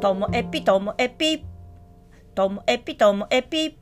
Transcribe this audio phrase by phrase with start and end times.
[0.00, 1.44] ともえぴともえぴ。
[2.32, 3.76] ともえぴともえぴ。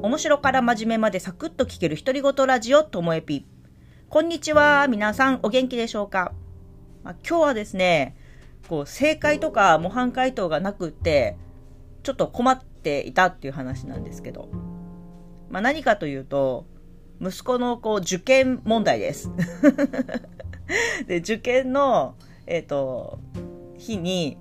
[0.00, 3.44] 面白から真面目までサクッと聞ける独り言ラジオともえぴ。
[4.08, 4.86] こんにちは。
[4.86, 6.32] 皆さんお元気でしょうか、
[7.02, 8.16] まあ、今日はですね
[8.68, 11.36] こう正解とか模範解答がなくて
[12.04, 14.48] ちょっと困っていたっていう話なんですけど、
[15.50, 16.66] まあ、何かというと
[17.20, 19.28] 息子のこう受験問題です。
[21.08, 22.14] で受験の
[22.46, 23.18] えっ、ー、と
[23.76, 24.38] 日に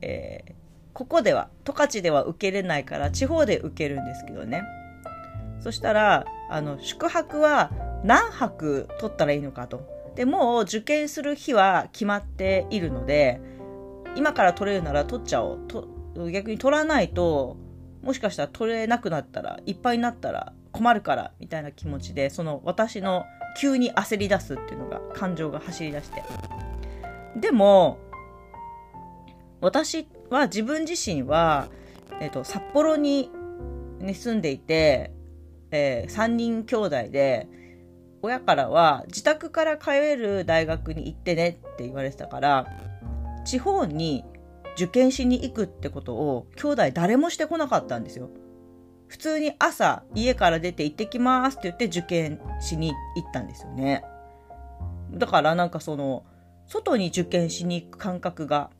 [0.00, 0.52] えー、
[0.92, 4.62] ここでは、十勝では受けれないから地方で受けるんですけどね。
[5.60, 7.70] そしたら、あの、宿泊は
[8.04, 9.86] 何泊取ったらいいのかと。
[10.14, 13.40] で、もう受験する日は決まっているので、
[14.16, 15.68] 今から取れるなら取っちゃおう。
[15.68, 15.88] と
[16.30, 17.56] 逆に取らないと、
[18.02, 23.24] もしかしたら取れなくなったら、いっぱいになったら困るから、みたいな気持ちで、その私の
[23.60, 26.22] 急に焦り出すっていうのが、感情が走り出して。
[27.36, 27.98] でも、
[29.60, 31.68] 私は自分自身は、
[32.20, 33.30] えっと、札幌に、
[34.00, 35.12] ね、住んでいて、
[35.70, 37.48] えー、3人兄弟で、
[38.22, 42.66] 親からは自宅から通える大学に行ってねって言われてたから、
[43.44, 44.24] 地方に
[44.76, 48.30] 受験しに行くってことを兄弟誰もしてこなかったんですよ。
[49.08, 54.04] 普通に朝家から出て行ってきますって言って受験しに行ったんですよね。
[55.12, 56.24] だからなんかその、
[56.66, 58.70] 外に受験しに行く感覚が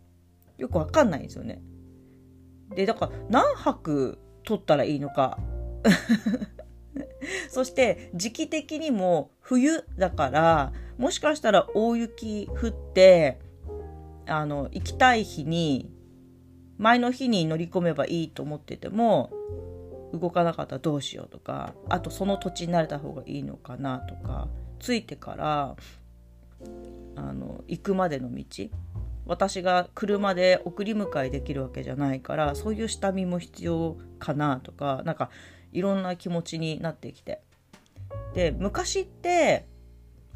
[0.58, 1.62] よくわかんないんですよね。
[2.74, 5.38] で、だから何泊取ったらいいのか。
[7.50, 13.40] そして時期的にも冬だからもしかしたら大雪降って
[14.26, 15.90] あの行きたい日に
[16.76, 19.30] 前の日に乗り込めばいいと思ってても
[20.12, 24.48] 動かなかったらどうしようとかあとその土地に慣れた方がいいのかなとか
[24.78, 25.76] 着いてから
[27.16, 28.44] あの行くまでの道
[29.28, 35.30] 私が車で送り迎えできるわけじゃないからそういう下見も必要かなとかなんか
[35.72, 37.42] いろんな気持ちになってきて
[38.34, 39.66] で昔って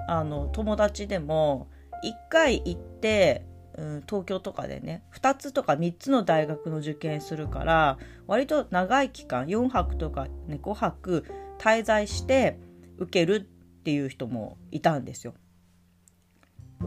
[0.09, 1.69] あの友達でも
[2.05, 3.47] 1回行って、
[3.78, 11.25] うん、東京とかでね2つとか3つの大学の受験するから割と長い期間4泊とか、ね、5泊
[11.59, 12.59] 滞在して
[12.99, 15.34] 受けるっていう人もいたんですよ。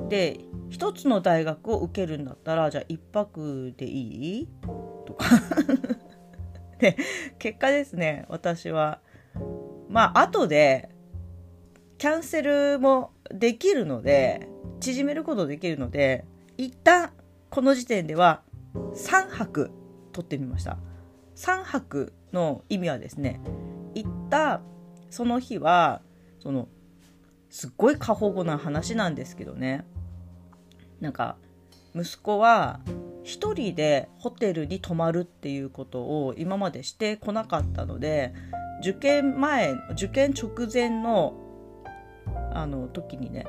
[0.09, 0.39] で
[0.69, 4.47] 一つの大学を受けるんだったらじゃあ1泊でいい？
[5.05, 5.25] とか。
[6.79, 6.97] で
[7.39, 8.99] 結果ですね私は。
[9.89, 10.89] まあ後で
[11.97, 16.25] キャンセルもできるので縮めることできるので
[16.57, 17.11] 一旦
[17.49, 19.71] この時点では3泊
[20.11, 20.77] 取ってみました。
[21.35, 23.39] 3泊の意味はですね
[23.93, 24.61] 行った
[25.09, 26.01] その日は
[26.39, 26.67] その
[27.49, 29.85] すっごい過保護な話なんですけどね。
[30.99, 31.37] なんか
[31.95, 32.79] 息子は
[33.23, 38.33] 一人でホテルに泊まるっていうことを今までしてこなかったので
[38.81, 41.33] 受験前受験直前の
[42.53, 43.45] あの時にね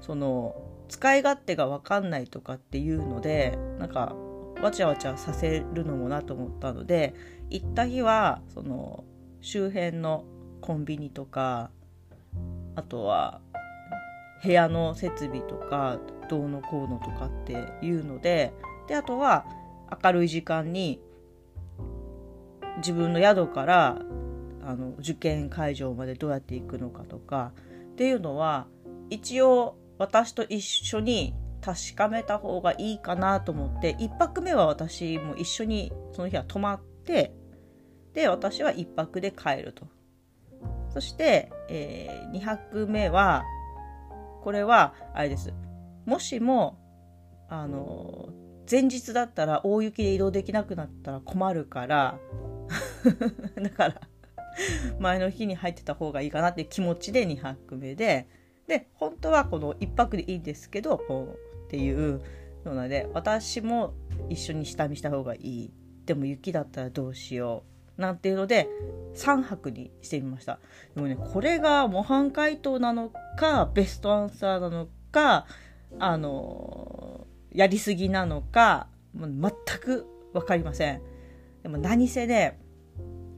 [0.00, 0.54] その
[0.88, 4.14] 使い勝手が分かんないとかっていうのでなんか
[4.62, 7.14] わちゃわちゃさせるのもなと思ったので
[7.48, 9.04] 行った日はその
[9.40, 10.24] 周辺の
[10.60, 11.70] コンビニとか
[12.80, 13.42] あとは
[14.42, 15.98] 部屋の設備とか
[16.30, 17.52] どうのこうのとかって
[17.82, 18.54] いうので
[18.88, 19.44] であとは
[20.02, 20.98] 明るい時間に
[22.78, 23.98] 自分の宿から
[24.64, 27.52] あの受験会場までどうやって行くのかとか
[27.92, 28.66] っていうのは
[29.10, 37.34] 一応私と一緒に確かめた方がいいかなと思って1泊目は私も一緒にその日は泊まって
[38.14, 39.86] で私は1泊で帰ると。
[40.92, 43.44] そして、えー、2泊目は
[44.42, 45.52] これはあれです。
[46.06, 46.78] もしも
[47.48, 48.30] あの
[48.70, 52.18] 前日だったら大雪で移動できなくなったら困るから
[53.60, 54.00] だから
[54.98, 58.28] 前の日に入ってた方がいいかなっていう気持ちで2泊目で
[58.66, 62.20] で本当はこの1泊でいいんですけどこうっていう
[62.64, 63.94] ので私も
[64.28, 65.74] 一緒に下見した方がいい。
[66.06, 67.69] でも雪だったらどうしよう。
[68.00, 68.68] なんていうので
[69.14, 70.58] 3泊にしてみました。
[70.94, 75.46] でもねこれが模範解答なのかベストアンサーなのか
[75.98, 81.02] あのやりすぎなのかもう全く分かりません。
[81.62, 82.58] でも何せね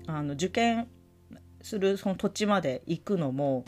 [0.06, 0.88] あの受験
[1.60, 3.64] するその土地まで行くのも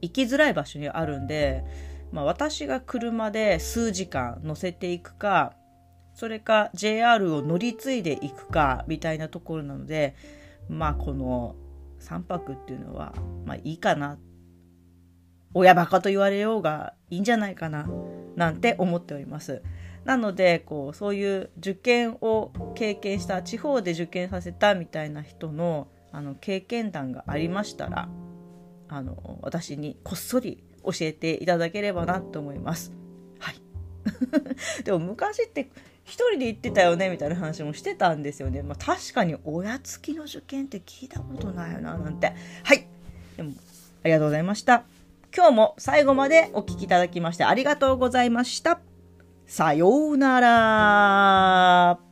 [0.00, 1.64] 行きづらい場所にあるんで、
[2.12, 5.54] まあ、私が車で数時間乗せていくか
[6.18, 10.16] それか JR を乗り継いでいくかみたいなところなので
[10.68, 11.54] まあこの
[12.00, 13.14] 3泊っていうのは
[13.46, 14.18] まあいいかな
[15.54, 17.88] 親バカと言われようがいいんじゃないかな
[18.34, 19.62] なんて思っております。
[20.04, 28.08] なのでこうそういう受験を経験した地方で受験させたみたいな人のあの経験談がありましたら
[28.88, 32.92] あの私にこっそり教えていただければなと思います。
[34.84, 35.68] でも昔って1
[36.06, 38.62] 人で行ってたよねみたいな話もしてたんですよね。
[38.62, 42.32] まあ、確かに親付きの受験って聞いたことないよななんて。
[42.62, 42.86] はい。
[43.36, 43.52] でも
[44.02, 44.84] ありがとうございました。
[45.36, 48.80] 今日も最後までお聴きいただきましてありがとうございました。
[49.46, 52.07] さようなら。